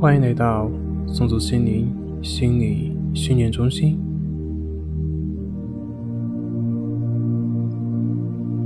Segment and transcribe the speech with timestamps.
[0.00, 0.70] 欢迎来到
[1.08, 1.86] 松祖心灵
[2.22, 3.98] 心理训练中心。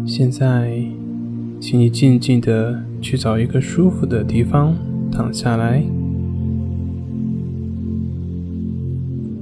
[0.07, 0.81] 现在，
[1.59, 4.77] 请你静静的去找一个舒服的地方
[5.11, 5.83] 躺下来，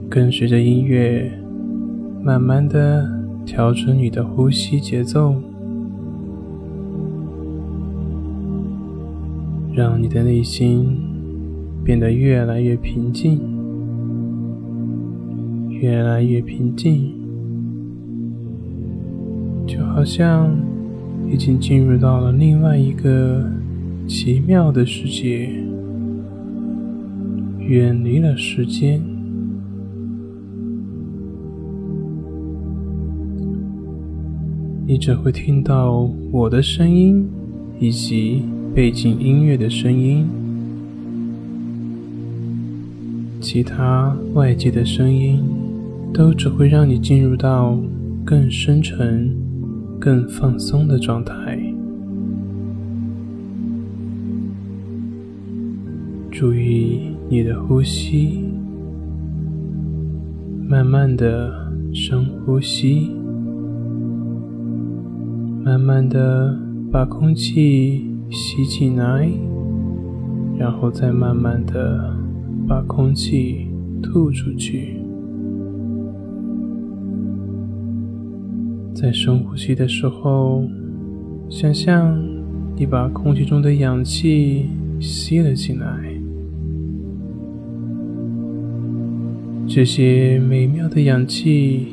[0.08, 1.30] 跟随着音乐，
[2.24, 3.06] 慢慢的
[3.44, 5.34] 调整你的呼吸节奏。
[9.74, 10.98] 让你的内心
[11.84, 13.40] 变得越来越平静，
[15.70, 17.12] 越来越平静，
[19.66, 20.56] 就好像
[21.30, 23.44] 已经进入到了另外一个
[24.06, 25.50] 奇妙的世界，
[27.58, 29.02] 远离了时间。
[34.86, 37.28] 你只会听到我的声音，
[37.78, 38.42] 以及。
[38.74, 40.26] 背景音乐的声音，
[43.42, 45.42] 其他外界的声音，
[46.14, 47.76] 都只会让你进入到
[48.24, 49.36] 更深沉、
[49.98, 51.60] 更放松的状态。
[56.30, 58.44] 注意你的呼吸，
[60.68, 61.52] 慢慢的
[61.92, 63.10] 深呼吸，
[65.64, 66.56] 慢慢的
[66.90, 68.08] 把空气。
[68.34, 69.28] 吸进来，
[70.56, 72.16] 然后再慢慢的
[72.66, 73.66] 把空气
[74.02, 74.96] 吐出去。
[78.94, 80.64] 在深呼吸的时候，
[81.48, 82.16] 想象
[82.76, 84.66] 你把空气中的氧气
[85.00, 85.86] 吸了进来，
[89.66, 91.86] 这些美妙的氧气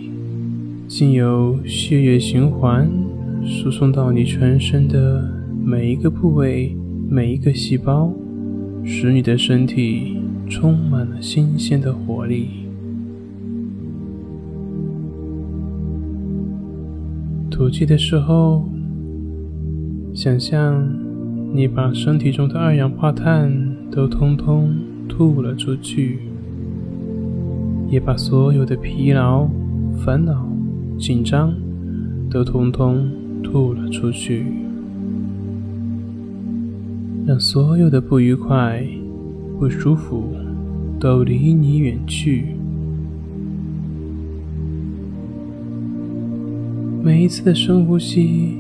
[0.88, 2.90] 经由血液循环
[3.44, 5.38] 输送到你全身的。
[5.62, 6.76] 每一个部位，
[7.10, 8.12] 每一个细胞，
[8.84, 10.19] 使你的身体
[10.50, 12.50] 充满了新鲜的活力。
[17.52, 18.68] 吐气的时候，
[20.14, 20.90] 想象
[21.54, 23.52] 你把身体中的二氧化碳
[23.92, 24.76] 都通通
[25.08, 26.20] 吐了出去，
[27.90, 29.48] 也把所有的疲劳、
[30.04, 30.48] 烦恼、
[30.98, 31.54] 紧张
[32.30, 33.10] 都通通
[33.44, 34.46] 吐了出去。
[37.26, 38.84] 让所有的不愉快、
[39.60, 40.34] 不舒服
[41.00, 42.46] 都离你远去。
[47.02, 48.58] 每一次的深呼吸，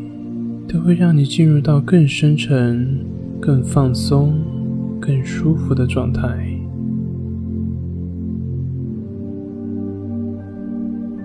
[0.67, 3.05] 都会让你进入到更深沉、
[3.39, 4.33] 更放松、
[5.00, 6.27] 更舒服的状态。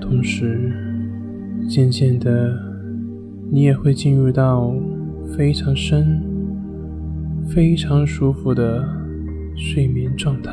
[0.00, 0.72] 同时，
[1.69, 2.58] 渐渐的，
[3.50, 4.75] 你也会进入到
[5.36, 6.20] 非常深。
[7.46, 8.82] 非常舒服的
[9.54, 10.50] 睡眠状态。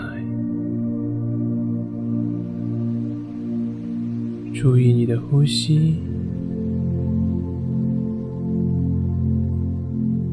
[4.62, 5.96] 注意你的呼吸，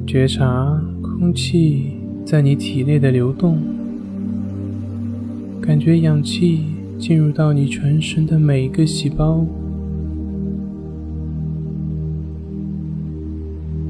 [0.07, 1.93] 觉察空气
[2.27, 3.57] 在你体内的流动，
[5.63, 6.61] 感觉氧气
[6.99, 9.47] 进入到你全身的每一个细胞。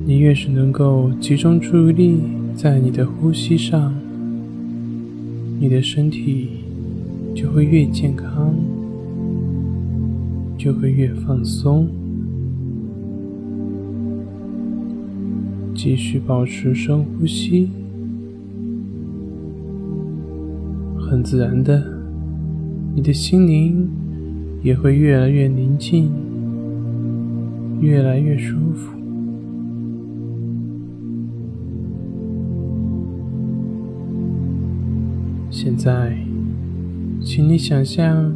[0.06, 2.20] 你越是能够集中注意力。
[2.54, 3.92] 在你的呼吸上，
[5.58, 6.48] 你的身体
[7.34, 8.54] 就会越健康，
[10.58, 11.88] 就会越放松。
[15.74, 17.70] 继续保持深呼吸，
[20.98, 21.80] 很自然的，
[22.96, 23.88] 你的心灵
[24.60, 26.10] 也会越来越宁静，
[27.80, 28.92] 越来越舒服。
[35.48, 36.18] 现在，
[37.20, 38.34] 请你想象，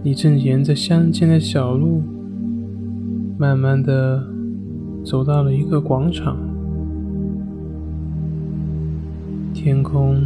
[0.00, 2.02] 你正沿着乡间的小路，
[3.36, 4.24] 慢慢的
[5.04, 6.38] 走到了一个广场。
[9.52, 10.16] 天空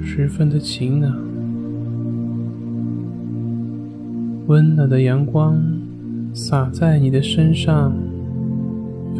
[0.00, 1.18] 十分的晴朗，
[4.46, 5.60] 温暖的阳光
[6.32, 7.92] 洒在你的身上，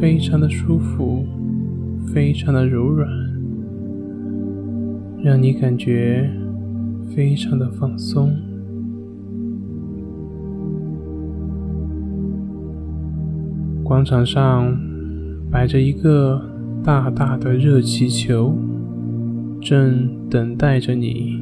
[0.00, 1.26] 非常的舒服，
[2.14, 3.10] 非常的柔软。
[5.20, 6.30] 让你感觉
[7.12, 8.45] 非常的放松。
[13.86, 14.76] 广场上
[15.48, 16.42] 摆着一个
[16.82, 18.52] 大大的热气球，
[19.62, 21.40] 正等待着你。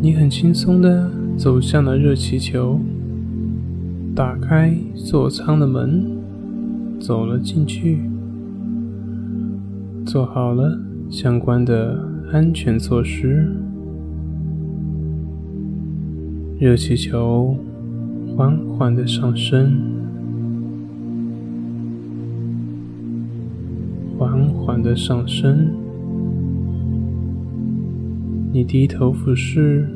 [0.00, 2.80] 你很轻松的走向了热气球，
[4.14, 6.06] 打开座舱的门，
[6.98, 8.00] 走了进去，
[10.06, 10.80] 做好了。
[11.10, 12.02] 相关的
[12.32, 13.46] 安全措施。
[16.58, 17.56] 热气球
[18.34, 19.95] 缓缓的上升，
[24.18, 25.70] 缓缓的上升。
[28.52, 29.86] 你低头俯视，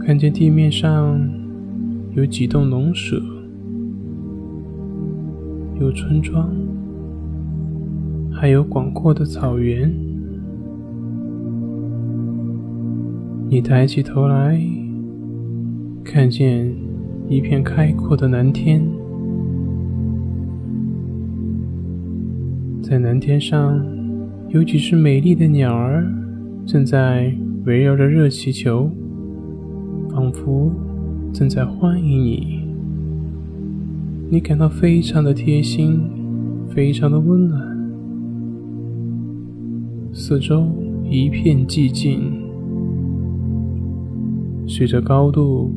[0.00, 1.20] 看见地面上
[2.14, 3.22] 有几栋农舍，
[5.80, 6.50] 有村庄。
[8.32, 9.94] 还有广阔的草原，
[13.48, 14.60] 你抬起头来，
[16.02, 16.74] 看见
[17.28, 18.84] 一片开阔的蓝天，
[22.86, 23.82] 在蓝天上
[24.50, 26.06] 有几只美丽的鸟儿
[26.66, 27.34] 正在
[27.64, 28.90] 围绕着热气球，
[30.10, 30.70] 仿佛
[31.32, 32.60] 正在欢迎你。
[34.28, 35.98] 你感到非常的贴心，
[36.68, 37.90] 非常的温暖。
[40.12, 40.66] 四周
[41.08, 42.34] 一片寂静，
[44.66, 45.72] 随着高度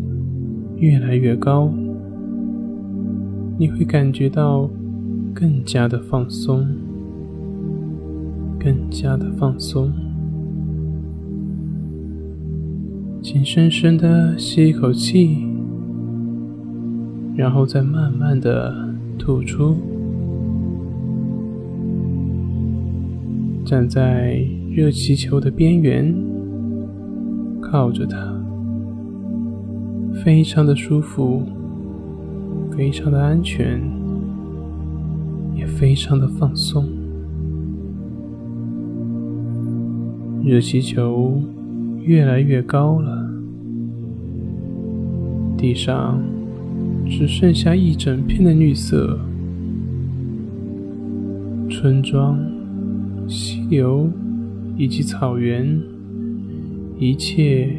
[0.75, 1.71] 越来越高，
[3.57, 4.69] 你会感觉到
[5.33, 6.67] 更加的放松，
[8.67, 9.89] 更加的放松。
[13.23, 15.37] 请深深的吸一口气，
[17.33, 19.77] 然后再慢慢的吐出。
[23.63, 26.13] 站在热气球的边缘，
[27.61, 28.37] 靠着它，
[30.25, 31.41] 非常的舒服，
[32.75, 33.81] 非常的安全，
[35.55, 36.96] 也非常的放松。
[40.47, 41.41] 热气球
[42.03, 43.29] 越来越高了，
[45.57, 46.23] 地上
[47.05, 49.19] 只剩下一整片的绿色，
[51.69, 52.39] 村庄。
[53.27, 54.09] 溪流
[54.77, 55.81] 以及草原，
[56.97, 57.69] 一切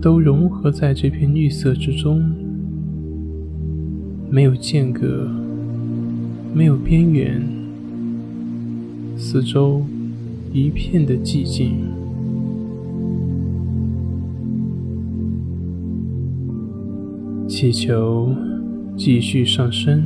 [0.00, 2.24] 都融合在这片绿色之中，
[4.30, 5.28] 没有间隔，
[6.54, 7.46] 没有边缘，
[9.14, 9.84] 四周
[10.56, 11.74] 一片的寂静。
[17.46, 18.34] 气球
[18.96, 20.04] 继续上升。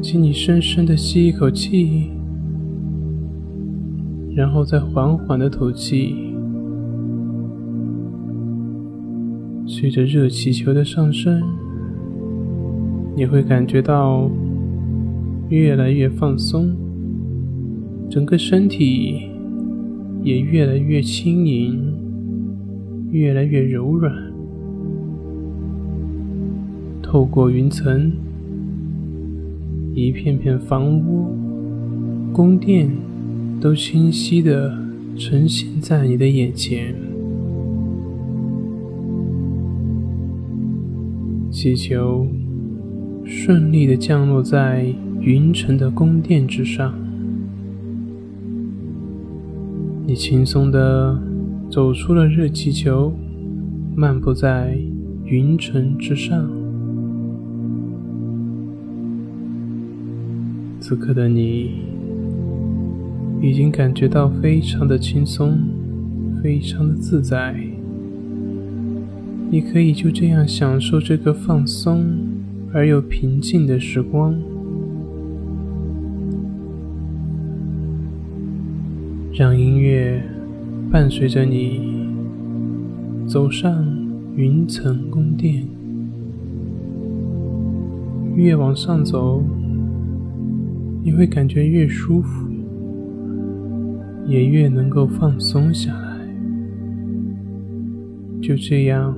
[0.00, 2.12] 请你深深的吸一口气，
[4.36, 6.14] 然后再缓缓的吐气。
[9.66, 11.42] 随着热气球的上升，
[13.16, 14.30] 你会感觉到
[15.48, 16.74] 越来越放松，
[18.10, 19.28] 整个身体
[20.22, 21.94] 也越来越轻盈，
[23.10, 24.14] 越来越柔软。
[27.02, 28.12] 透过云层。
[29.94, 31.34] 一片片房屋、
[32.32, 32.88] 宫殿
[33.60, 34.72] 都清晰的
[35.16, 36.94] 呈现在你的眼前。
[41.50, 42.28] 气球
[43.24, 44.94] 顺利的降落在
[45.28, 46.94] 云层的宫殿之上，
[50.06, 51.20] 你轻松的
[51.70, 53.12] 走出了热气球，
[53.94, 54.78] 漫步在
[55.26, 56.50] 云层之上。
[60.80, 61.72] 此刻的你
[63.42, 65.58] 已经感觉到非常的轻松，
[66.42, 67.54] 非常的自在。
[69.50, 72.16] 你可以就这样享受这个放松
[72.72, 74.34] 而又平静的时光，
[79.38, 80.20] 让音乐
[80.90, 82.08] 伴随着你
[83.24, 83.86] 走上
[84.34, 85.64] 云层宫殿，
[88.34, 89.40] 越往上走。
[91.04, 92.48] 你会感觉越舒服，
[94.26, 96.18] 也越能够放松下来。
[98.42, 99.16] 就这样，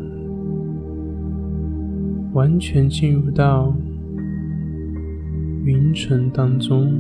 [2.35, 3.75] 完全进入到
[5.65, 6.93] 云层当中，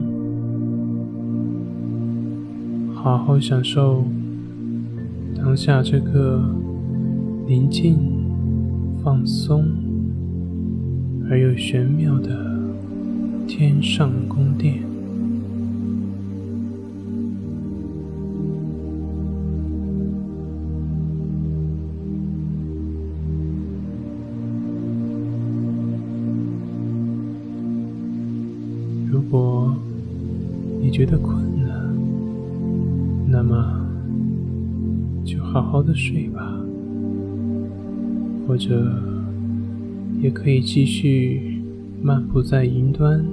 [3.02, 4.04] 好好享受
[5.36, 6.42] 当下这个
[7.46, 7.98] 宁静、
[9.02, 9.64] 放松
[11.28, 12.50] 而又玄妙的。
[13.50, 14.80] 天上宫殿。
[29.10, 29.74] 如果
[30.80, 31.39] 你觉得困
[35.90, 36.56] 的睡吧，
[38.46, 39.02] 或者
[40.22, 41.60] 也可以继续
[42.00, 43.24] 漫步在云端。